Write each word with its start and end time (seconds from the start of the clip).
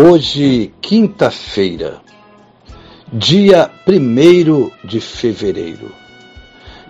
Hoje, 0.00 0.72
quinta-feira, 0.80 2.00
dia 3.12 3.68
1 3.84 4.70
de 4.86 5.00
fevereiro. 5.00 5.90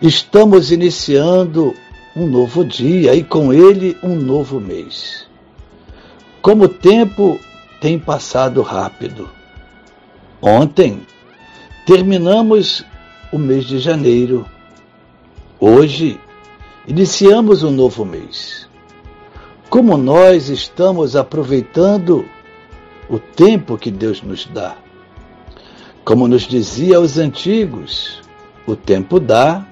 Estamos 0.03 0.71
iniciando 0.71 1.75
um 2.15 2.27
novo 2.27 2.63
dia 2.63 3.15
e 3.15 3.25
com 3.25 3.51
ele 3.51 3.97
um 4.03 4.15
novo 4.15 4.61
mês. 4.61 5.27
Como 6.43 6.65
o 6.65 6.69
tempo 6.69 7.41
tem 7.81 7.99
passado 7.99 8.61
rápido. 8.61 9.27
Ontem 10.43 11.01
terminamos 11.87 12.85
o 13.33 13.39
mês 13.39 13.65
de 13.65 13.79
janeiro. 13.79 14.45
Hoje 15.59 16.21
iniciamos 16.87 17.63
um 17.63 17.71
novo 17.71 18.05
mês. 18.05 18.69
Como 19.71 19.97
nós 19.97 20.51
estamos 20.51 21.17
aproveitando 21.17 22.27
o 23.09 23.19
tempo 23.19 23.79
que 23.79 23.91
Deus 23.91 24.23
nos 24.23 24.47
dá. 24.47 24.77
Como 26.05 26.29
nos 26.29 26.43
dizia 26.43 27.01
os 27.01 27.19
antigos, 27.19 28.21
o 28.67 28.77
tempo 28.77 29.19
dá, 29.19 29.67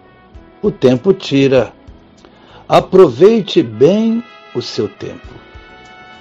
o 0.62 0.70
tempo 0.70 1.12
tira. 1.12 1.72
Aproveite 2.68 3.62
bem 3.62 4.22
o 4.54 4.62
seu 4.62 4.88
tempo. 4.88 5.28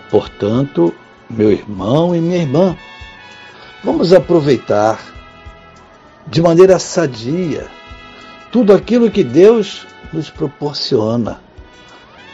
Portanto, 0.09 0.93
meu 1.29 1.51
irmão 1.51 2.15
e 2.15 2.21
minha 2.21 2.37
irmã, 2.37 2.77
vamos 3.83 4.13
aproveitar 4.13 4.99
de 6.27 6.41
maneira 6.41 6.79
sadia 6.79 7.67
tudo 8.51 8.73
aquilo 8.73 9.11
que 9.11 9.23
Deus 9.23 9.85
nos 10.13 10.29
proporciona. 10.29 11.41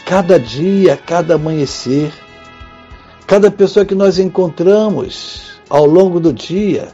Cada 0.06 0.40
dia, 0.40 0.96
cada 0.96 1.36
amanhecer, 1.36 2.12
Cada 3.28 3.50
pessoa 3.50 3.86
que 3.86 3.96
nós 3.96 4.20
encontramos 4.20 5.52
ao 5.70 5.86
longo 5.86 6.20
do 6.20 6.34
dia, 6.34 6.90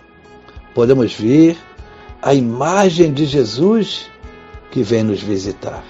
podemos 0.74 1.14
ver 1.14 1.58
a 2.22 2.34
imagem 2.34 3.12
de 3.12 3.26
Jesus 3.26 4.10
que 4.70 4.84
vem 4.84 5.04
nos 5.04 5.22
visitar. 5.22 5.84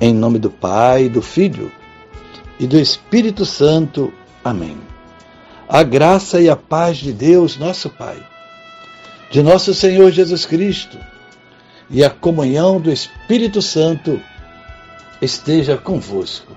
Em 0.00 0.12
nome 0.12 0.38
do 0.38 0.50
Pai, 0.50 1.08
do 1.08 1.22
Filho 1.22 1.70
e 2.58 2.66
do 2.66 2.78
Espírito 2.78 3.44
Santo. 3.44 4.12
Amém. 4.44 4.76
A 5.68 5.82
graça 5.82 6.40
e 6.40 6.48
a 6.48 6.56
paz 6.56 6.96
de 6.96 7.12
Deus, 7.12 7.56
nosso 7.58 7.90
Pai, 7.90 8.16
de 9.30 9.42
nosso 9.42 9.74
Senhor 9.74 10.10
Jesus 10.10 10.46
Cristo 10.46 10.98
e 11.90 12.04
a 12.04 12.10
comunhão 12.10 12.80
do 12.80 12.90
Espírito 12.90 13.62
Santo 13.62 14.20
esteja 15.20 15.76
convosco 15.76 16.56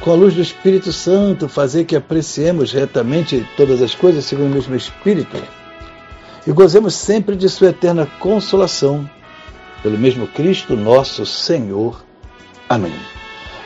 com 0.00 0.10
a 0.10 0.14
luz 0.14 0.34
do 0.34 0.42
Espírito 0.42 0.92
Santo, 0.92 1.48
fazer 1.48 1.84
que 1.84 1.96
apreciemos 1.96 2.72
retamente 2.72 3.46
todas 3.56 3.82
as 3.82 3.94
coisas 3.94 4.24
segundo 4.24 4.52
o 4.52 4.54
mesmo 4.54 4.76
Espírito 4.76 5.36
e 6.46 6.52
gozemos 6.52 6.94
sempre 6.94 7.34
de 7.34 7.48
Sua 7.48 7.70
eterna 7.70 8.06
consolação, 8.20 9.08
pelo 9.82 9.98
mesmo 9.98 10.28
Cristo 10.28 10.76
nosso 10.76 11.26
Senhor. 11.26 12.04
Amém. 12.68 12.94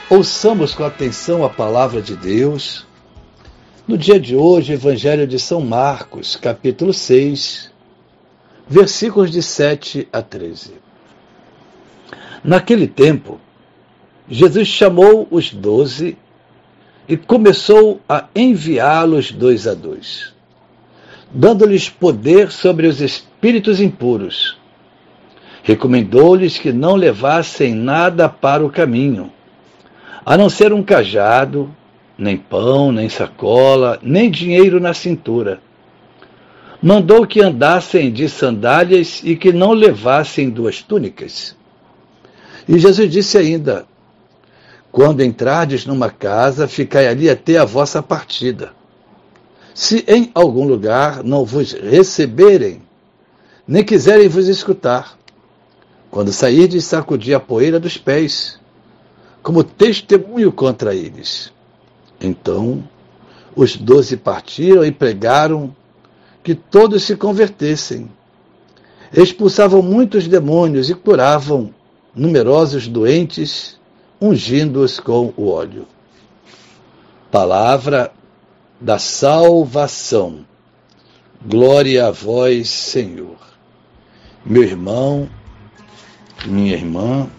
Ouçamos 0.08 0.74
com 0.74 0.84
atenção 0.84 1.44
a 1.44 1.50
palavra 1.50 2.00
de 2.00 2.16
Deus. 2.16 2.86
No 3.86 3.98
dia 3.98 4.18
de 4.18 4.34
hoje, 4.34 4.72
Evangelho 4.72 5.26
de 5.26 5.38
São 5.38 5.60
Marcos, 5.60 6.36
capítulo 6.36 6.92
6, 6.92 7.70
versículos 8.66 9.30
de 9.30 9.42
7 9.42 10.08
a 10.12 10.22
13. 10.22 10.74
Naquele 12.42 12.86
tempo, 12.86 13.38
Jesus 14.30 14.68
chamou 14.68 15.26
os 15.28 15.52
doze 15.52 16.16
e 17.08 17.16
começou 17.16 18.00
a 18.08 18.26
enviá-los 18.32 19.32
dois 19.32 19.66
a 19.66 19.74
dois, 19.74 20.32
dando-lhes 21.32 21.88
poder 21.88 22.52
sobre 22.52 22.86
os 22.86 23.00
espíritos 23.00 23.80
impuros. 23.80 24.56
Recomendou-lhes 25.64 26.58
que 26.58 26.72
não 26.72 26.94
levassem 26.94 27.74
nada 27.74 28.28
para 28.28 28.64
o 28.64 28.70
caminho, 28.70 29.32
a 30.24 30.38
não 30.38 30.48
ser 30.48 30.72
um 30.72 30.82
cajado, 30.82 31.74
nem 32.16 32.36
pão, 32.36 32.92
nem 32.92 33.08
sacola, 33.08 33.98
nem 34.00 34.30
dinheiro 34.30 34.78
na 34.78 34.94
cintura. 34.94 35.60
Mandou 36.80 37.26
que 37.26 37.42
andassem 37.42 38.12
de 38.12 38.28
sandálias 38.28 39.22
e 39.24 39.34
que 39.34 39.52
não 39.52 39.72
levassem 39.72 40.48
duas 40.48 40.80
túnicas. 40.80 41.56
E 42.68 42.78
Jesus 42.78 43.10
disse 43.10 43.36
ainda: 43.36 43.86
quando 44.92 45.22
entrardes 45.22 45.86
numa 45.86 46.10
casa, 46.10 46.66
ficai 46.66 47.06
ali 47.06 47.30
até 47.30 47.56
a 47.58 47.64
vossa 47.64 48.02
partida. 48.02 48.72
Se 49.72 50.04
em 50.08 50.30
algum 50.34 50.66
lugar 50.66 51.22
não 51.22 51.44
vos 51.44 51.72
receberem, 51.72 52.82
nem 53.66 53.84
quiserem 53.84 54.28
vos 54.28 54.48
escutar, 54.48 55.16
quando 56.10 56.32
sairdes, 56.32 56.84
sacudi 56.84 57.32
a 57.32 57.38
poeira 57.38 57.78
dos 57.78 57.96
pés, 57.96 58.58
como 59.42 59.62
testemunho 59.62 60.50
contra 60.50 60.94
eles. 60.94 61.52
Então 62.20 62.82
os 63.54 63.76
doze 63.76 64.16
partiram 64.16 64.84
e 64.84 64.90
pregaram 64.90 65.74
que 66.42 66.54
todos 66.54 67.04
se 67.04 67.16
convertessem. 67.16 68.10
Expulsavam 69.12 69.82
muitos 69.82 70.26
demônios 70.26 70.90
e 70.90 70.94
curavam 70.94 71.72
numerosos 72.14 72.88
doentes 72.88 73.79
ungindo-os 74.20 75.00
com 75.00 75.32
o 75.36 75.48
óleo. 75.48 75.86
Palavra 77.30 78.12
da 78.80 78.98
salvação. 78.98 80.44
Glória 81.44 82.06
a 82.06 82.10
vós, 82.10 82.68
Senhor. 82.68 83.38
Meu 84.44 84.62
irmão, 84.62 85.28
minha 86.46 86.74
irmã, 86.74 87.30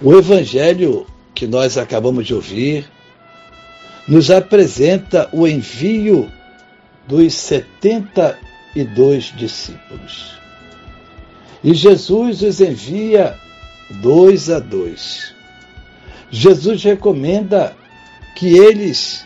o 0.00 0.14
evangelho 0.14 1.06
que 1.34 1.46
nós 1.46 1.78
acabamos 1.78 2.26
de 2.26 2.34
ouvir 2.34 2.90
nos 4.08 4.30
apresenta 4.30 5.28
o 5.32 5.46
envio 5.46 6.30
dos 7.06 7.34
72 7.34 9.32
discípulos. 9.36 10.32
E 11.62 11.74
Jesus 11.74 12.42
os 12.42 12.60
envia 12.60 13.38
dois 14.00 14.48
a 14.50 14.58
dois. 14.58 15.34
Jesus 16.30 16.82
recomenda 16.82 17.76
que 18.34 18.56
eles 18.56 19.24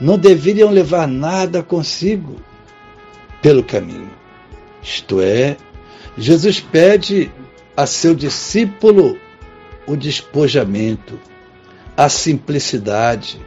não 0.00 0.18
deveriam 0.18 0.70
levar 0.70 1.06
nada 1.06 1.62
consigo 1.62 2.36
pelo 3.40 3.62
caminho. 3.62 4.10
Isto 4.82 5.20
é, 5.20 5.56
Jesus 6.16 6.60
pede 6.60 7.30
a 7.76 7.86
seu 7.86 8.14
discípulo 8.14 9.18
o 9.86 9.96
despojamento, 9.96 11.18
a 11.96 12.08
simplicidade, 12.08 13.40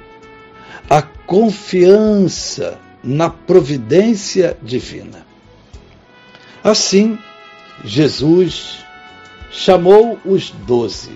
a 0.89 1.01
confiança 1.01 2.79
na 3.03 3.29
providência 3.29 4.57
divina. 4.61 5.25
Assim, 6.63 7.17
Jesus 7.83 8.83
chamou 9.53 10.19
os 10.25 10.49
doze. 10.49 11.11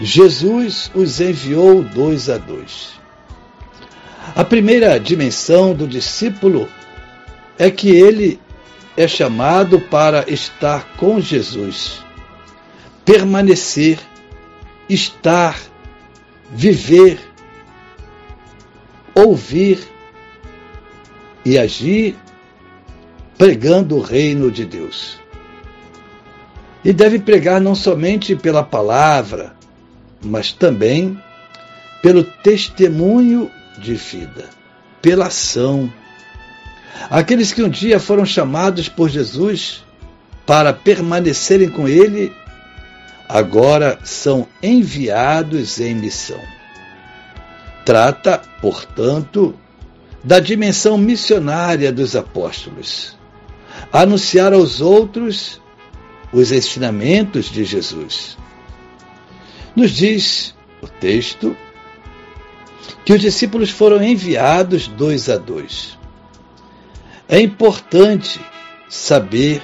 Jesus 0.00 0.90
os 0.94 1.20
enviou 1.20 1.82
dois 1.82 2.28
a 2.28 2.36
dois. 2.36 2.90
A 4.34 4.44
primeira 4.44 4.98
dimensão 4.98 5.72
do 5.72 5.86
discípulo 5.86 6.68
é 7.56 7.70
que 7.70 7.90
ele 7.90 8.40
é 8.96 9.06
chamado 9.06 9.80
para 9.80 10.28
estar 10.28 10.84
com 10.96 11.20
Jesus, 11.20 12.02
permanecer, 13.04 13.98
estar, 14.88 15.58
viver, 16.50 17.18
ouvir 19.14 19.78
e 21.44 21.56
agir 21.56 22.16
pregando 23.38 23.96
o 23.96 24.00
reino 24.00 24.50
de 24.50 24.64
Deus. 24.64 25.20
E 26.84 26.92
deve 26.92 27.18
pregar 27.18 27.60
não 27.60 27.74
somente 27.74 28.34
pela 28.34 28.62
palavra, 28.62 29.54
mas 30.22 30.52
também 30.52 31.18
pelo 32.02 32.24
testemunho 32.24 33.50
de 33.78 33.94
vida, 33.94 34.48
pela 35.02 35.26
ação. 35.26 35.92
Aqueles 37.10 37.52
que 37.52 37.62
um 37.62 37.68
dia 37.68 38.00
foram 38.00 38.24
chamados 38.24 38.88
por 38.88 39.08
Jesus 39.08 39.84
para 40.46 40.72
permanecerem 40.72 41.68
com 41.68 41.86
Ele, 41.86 42.32
agora 43.28 43.98
são 44.02 44.48
enviados 44.62 45.78
em 45.78 45.94
missão. 45.94 46.40
Trata, 47.84 48.40
portanto, 48.60 49.54
da 50.22 50.38
dimensão 50.38 50.98
missionária 50.98 51.92
dos 51.92 52.14
apóstolos. 52.14 53.16
Anunciar 53.92 54.52
aos 54.52 54.80
outros 54.80 55.60
os 56.32 56.52
ensinamentos 56.52 57.46
de 57.46 57.64
Jesus. 57.64 58.36
Nos 59.74 59.90
diz 59.90 60.54
o 60.82 60.86
texto 60.86 61.56
que 63.04 63.12
os 63.12 63.20
discípulos 63.20 63.70
foram 63.70 64.02
enviados 64.02 64.86
dois 64.86 65.28
a 65.28 65.36
dois. 65.36 65.98
É 67.28 67.40
importante 67.40 68.40
saber 68.88 69.62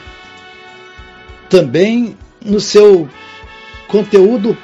também 1.50 2.16
no 2.44 2.60
seu 2.60 3.08
conteúdo 3.88 4.56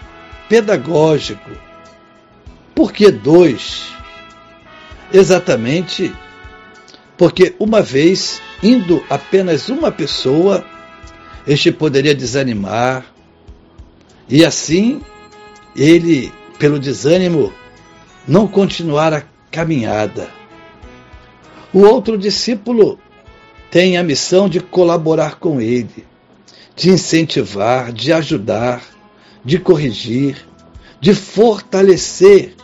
pedagógico 0.48 1.50
por 2.74 2.92
que 2.92 3.10
dois? 3.10 3.92
Exatamente 5.12 6.12
porque 7.18 7.54
uma 7.58 7.82
vez 7.82 8.40
indo 8.62 9.04
apenas 9.10 9.68
uma 9.68 9.92
pessoa, 9.92 10.64
este 11.46 11.72
poderia 11.72 12.14
desanimar, 12.14 13.06
e 14.28 14.44
assim 14.44 15.00
ele, 15.74 16.32
pelo 16.58 16.78
desânimo, 16.78 17.52
não 18.26 18.46
continuar 18.46 19.12
a 19.12 19.24
caminhada. 19.50 20.28
O 21.72 21.80
outro 21.80 22.16
discípulo 22.16 22.98
tem 23.70 23.96
a 23.96 24.02
missão 24.02 24.48
de 24.48 24.60
colaborar 24.60 25.38
com 25.38 25.60
ele, 25.60 26.06
de 26.76 26.90
incentivar, 26.90 27.92
de 27.92 28.12
ajudar, 28.12 28.82
de 29.44 29.58
corrigir, 29.58 30.36
de 31.00 31.14
fortalecer 31.14 32.54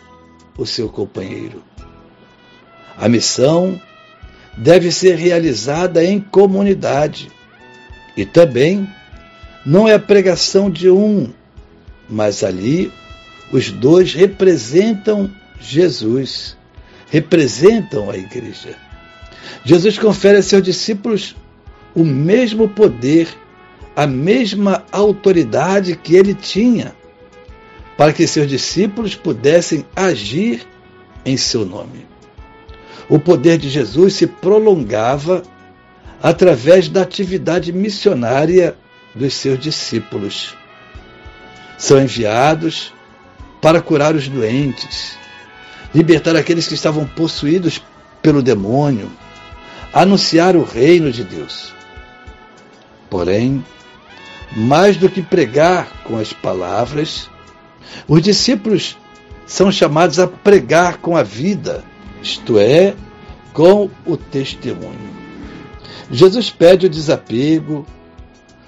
o 0.56 0.64
seu 0.64 0.88
companheiro. 0.88 1.62
A 2.96 3.08
missão 3.08 3.80
deve 4.56 4.92
ser 4.92 5.16
realizada 5.16 6.04
em 6.04 6.20
comunidade 6.20 7.30
e 8.18 8.26
também 8.26 8.84
não 9.64 9.86
é 9.86 9.94
a 9.94 9.98
pregação 9.98 10.68
de 10.68 10.90
um, 10.90 11.30
mas 12.10 12.42
ali 12.42 12.92
os 13.52 13.70
dois 13.70 14.12
representam 14.12 15.30
Jesus, 15.60 16.56
representam 17.08 18.10
a 18.10 18.16
igreja. 18.16 18.74
Jesus 19.64 19.96
confere 20.00 20.38
a 20.38 20.42
seus 20.42 20.64
discípulos 20.64 21.36
o 21.94 22.02
mesmo 22.02 22.68
poder, 22.68 23.28
a 23.94 24.04
mesma 24.04 24.84
autoridade 24.90 25.94
que 25.94 26.16
ele 26.16 26.34
tinha, 26.34 26.96
para 27.96 28.12
que 28.12 28.26
seus 28.26 28.48
discípulos 28.48 29.14
pudessem 29.14 29.86
agir 29.94 30.66
em 31.24 31.36
seu 31.36 31.64
nome. 31.64 32.04
O 33.08 33.20
poder 33.20 33.58
de 33.58 33.70
Jesus 33.70 34.14
se 34.14 34.26
prolongava 34.26 35.44
através 36.22 36.88
da 36.88 37.02
atividade 37.02 37.72
missionária 37.72 38.76
dos 39.14 39.34
seus 39.34 39.58
discípulos. 39.58 40.56
São 41.76 42.00
enviados 42.00 42.92
para 43.60 43.80
curar 43.80 44.14
os 44.14 44.28
doentes, 44.28 45.16
libertar 45.94 46.36
aqueles 46.36 46.66
que 46.66 46.74
estavam 46.74 47.06
possuídos 47.06 47.80
pelo 48.20 48.42
demônio, 48.42 49.10
anunciar 49.92 50.56
o 50.56 50.64
reino 50.64 51.10
de 51.10 51.24
Deus. 51.24 51.72
Porém, 53.08 53.64
mais 54.56 54.96
do 54.96 55.08
que 55.08 55.22
pregar 55.22 56.02
com 56.04 56.18
as 56.18 56.32
palavras, 56.32 57.30
os 58.06 58.22
discípulos 58.22 58.96
são 59.46 59.72
chamados 59.72 60.18
a 60.18 60.26
pregar 60.26 60.98
com 60.98 61.16
a 61.16 61.22
vida, 61.22 61.82
isto 62.22 62.58
é, 62.58 62.94
com 63.52 63.88
o 64.04 64.16
testemunho. 64.16 65.17
Jesus 66.10 66.50
pede 66.50 66.86
o 66.86 66.90
desapego, 66.90 67.86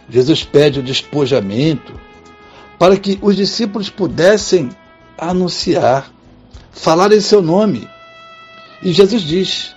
Jesus 0.08 0.42
pede 0.42 0.80
o 0.80 0.82
despojamento, 0.82 1.98
para 2.78 2.96
que 2.96 3.18
os 3.22 3.36
discípulos 3.36 3.88
pudessem 3.88 4.70
anunciar, 5.16 6.10
falar 6.72 7.12
em 7.12 7.20
seu 7.20 7.42
nome. 7.42 7.88
E 8.82 8.92
Jesus 8.92 9.22
diz: 9.22 9.74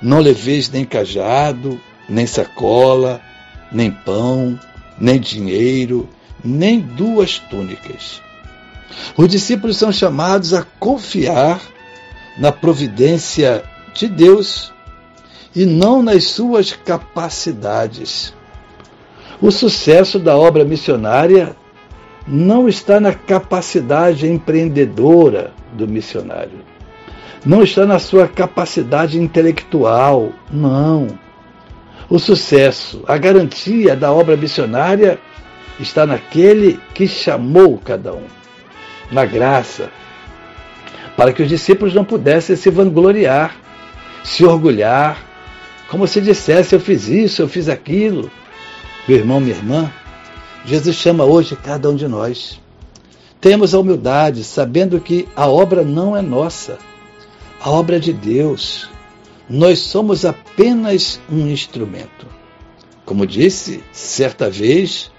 Não 0.00 0.20
leveis 0.20 0.70
nem 0.70 0.84
cajado, 0.84 1.80
nem 2.08 2.26
sacola, 2.26 3.20
nem 3.72 3.90
pão, 3.90 4.58
nem 4.98 5.20
dinheiro, 5.20 6.08
nem 6.44 6.80
duas 6.80 7.38
túnicas. 7.38 8.22
Os 9.16 9.28
discípulos 9.28 9.76
são 9.76 9.92
chamados 9.92 10.54
a 10.54 10.62
confiar 10.78 11.60
na 12.38 12.52
providência 12.52 13.64
de 13.94 14.06
Deus 14.06 14.72
e 15.56 15.64
não 15.64 16.02
nas 16.02 16.24
suas 16.24 16.74
capacidades. 16.74 18.34
O 19.40 19.50
sucesso 19.50 20.18
da 20.18 20.36
obra 20.36 20.66
missionária 20.66 21.56
não 22.28 22.68
está 22.68 23.00
na 23.00 23.14
capacidade 23.14 24.30
empreendedora 24.30 25.52
do 25.72 25.88
missionário, 25.88 26.60
não 27.44 27.62
está 27.62 27.86
na 27.86 27.98
sua 27.98 28.28
capacidade 28.28 29.18
intelectual, 29.18 30.30
não. 30.50 31.06
O 32.08 32.18
sucesso, 32.18 33.02
a 33.06 33.16
garantia 33.16 33.96
da 33.96 34.12
obra 34.12 34.36
missionária 34.36 35.18
está 35.80 36.04
naquele 36.04 36.78
que 36.92 37.08
chamou 37.08 37.80
cada 37.82 38.12
um 38.12 38.24
na 39.10 39.24
graça, 39.24 39.88
para 41.16 41.32
que 41.32 41.42
os 41.42 41.48
discípulos 41.48 41.94
não 41.94 42.04
pudessem 42.04 42.56
se 42.56 42.68
vangloriar, 42.70 43.56
se 44.22 44.44
orgulhar, 44.44 45.25
como 45.90 46.06
se 46.06 46.20
dissesse: 46.20 46.74
Eu 46.74 46.80
fiz 46.80 47.08
isso, 47.08 47.42
eu 47.42 47.48
fiz 47.48 47.68
aquilo. 47.68 48.30
Meu 49.06 49.18
irmão, 49.18 49.40
minha 49.40 49.54
irmã, 49.54 49.92
Jesus 50.64 50.96
chama 50.96 51.24
hoje 51.24 51.56
cada 51.56 51.88
um 51.88 51.94
de 51.94 52.08
nós. 52.08 52.60
Temos 53.40 53.74
a 53.74 53.78
humildade, 53.78 54.42
sabendo 54.42 55.00
que 55.00 55.28
a 55.36 55.46
obra 55.46 55.84
não 55.84 56.16
é 56.16 56.22
nossa, 56.22 56.78
a 57.60 57.70
obra 57.70 57.96
é 57.96 58.00
de 58.00 58.12
Deus. 58.12 58.88
Nós 59.48 59.78
somos 59.78 60.24
apenas 60.24 61.20
um 61.30 61.46
instrumento. 61.48 62.26
Como 63.04 63.24
disse 63.24 63.84
certa 63.92 64.50
vez 64.50 65.12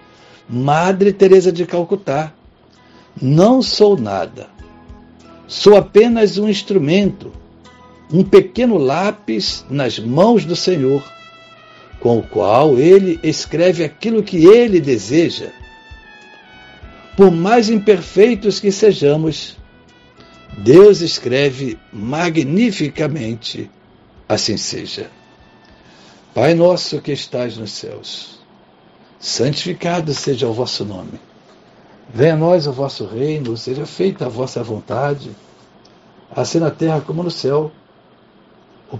Madre 0.50 1.13
Teresa 1.13 1.51
de 1.51 1.65
Calcutá, 1.65 2.33
não 3.21 3.62
sou 3.62 3.97
nada. 3.97 4.47
Sou 5.47 5.77
apenas 5.77 6.38
um 6.38 6.50
instrumento, 6.50 7.31
um 8.11 8.23
pequeno 8.23 8.77
lápis 8.77 9.65
nas 9.69 9.99
mãos 9.99 10.45
do 10.45 10.55
Senhor, 10.55 11.03
com 11.99 12.19
o 12.19 12.23
qual 12.23 12.77
ele 12.77 13.19
escreve 13.23 13.83
aquilo 13.83 14.23
que 14.23 14.45
ele 14.45 14.79
deseja. 14.79 15.51
Por 17.15 17.31
mais 17.31 17.69
imperfeitos 17.69 18.59
que 18.59 18.71
sejamos, 18.71 19.57
Deus 20.57 21.01
escreve 21.01 21.77
magnificamente, 21.91 23.69
assim 24.27 24.57
seja. 24.57 25.09
Pai 26.33 26.53
nosso 26.53 27.01
que 27.01 27.11
estais 27.11 27.57
nos 27.57 27.71
céus, 27.71 28.39
santificado 29.19 30.13
seja 30.13 30.47
o 30.47 30.53
vosso 30.53 30.85
nome. 30.85 31.19
Venha 32.13 32.35
a 32.35 32.37
nós 32.37 32.67
o 32.67 32.71
vosso 32.71 33.05
reino, 33.05 33.57
seja 33.57 33.85
feita 33.85 34.25
a 34.25 34.29
vossa 34.29 34.63
vontade, 34.63 35.31
assim 36.33 36.59
na 36.59 36.71
terra 36.71 37.01
como 37.01 37.23
no 37.23 37.31
céu. 37.31 37.71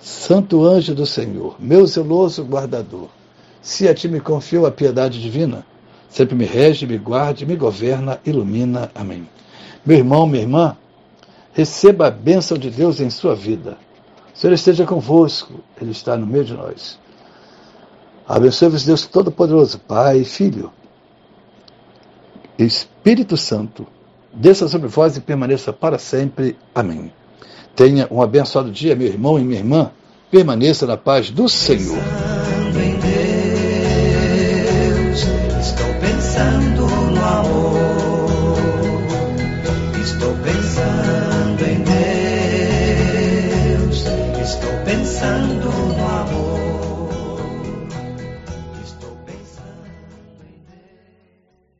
Santo 0.00 0.64
anjo 0.64 0.94
do 0.94 1.04
Senhor, 1.04 1.56
meu 1.58 1.86
zeloso 1.86 2.42
guardador, 2.42 3.08
se 3.60 3.86
a 3.86 3.94
ti 3.94 4.08
me 4.08 4.18
confio 4.18 4.64
a 4.64 4.70
piedade 4.70 5.20
divina, 5.20 5.66
sempre 6.08 6.34
me 6.34 6.46
rege, 6.46 6.86
me 6.86 6.96
guarde, 6.96 7.44
me 7.44 7.54
governa, 7.54 8.18
ilumina. 8.24 8.90
Amém. 8.94 9.28
Meu 9.84 9.98
irmão, 9.98 10.26
minha 10.26 10.42
irmã, 10.42 10.76
receba 11.52 12.06
a 12.06 12.10
bênção 12.10 12.56
de 12.56 12.70
Deus 12.70 12.98
em 13.00 13.10
sua 13.10 13.34
vida. 13.34 13.76
O 14.34 14.38
Senhor 14.38 14.54
esteja 14.54 14.86
convosco, 14.86 15.60
Ele 15.80 15.90
está 15.90 16.16
no 16.16 16.26
meio 16.26 16.44
de 16.44 16.54
nós. 16.54 16.98
Abençoe-vos, 18.26 18.84
Deus 18.84 19.06
Todo-Poderoso, 19.06 19.78
Pai, 19.80 20.24
Filho, 20.24 20.72
Espírito 22.56 23.36
Santo, 23.36 23.86
desça 24.32 24.66
sobre 24.68 24.88
vós 24.88 25.16
e 25.16 25.20
permaneça 25.20 25.72
para 25.72 25.98
sempre. 25.98 26.56
Amém. 26.74 27.12
Tenha 27.74 28.06
um 28.10 28.20
abençoado 28.20 28.70
dia, 28.70 28.94
meu 28.94 29.06
irmão 29.06 29.38
e 29.38 29.42
minha 29.42 29.58
irmã. 29.58 29.90
Permaneça 30.30 30.86
na 30.86 30.96
paz 30.96 31.30
do 31.30 31.48
Senhor. 31.48 31.98